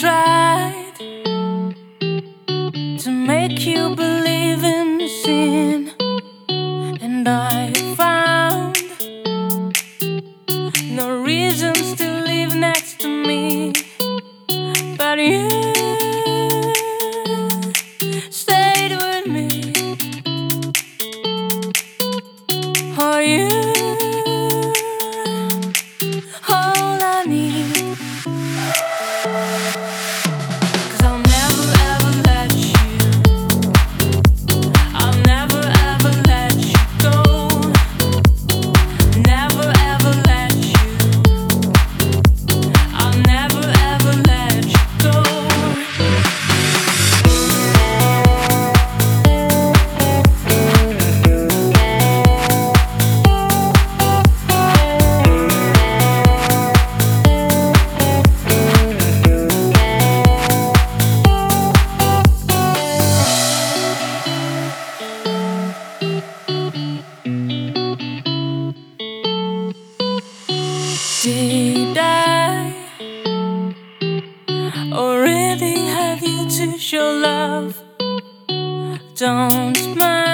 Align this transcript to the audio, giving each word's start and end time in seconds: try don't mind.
try 0.00 0.39
don't 79.20 79.96
mind. 79.98 80.29